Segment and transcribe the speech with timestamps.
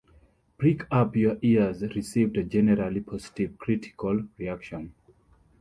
[0.57, 4.95] "Prick Up Your Ears" received a generally positive critical reaction.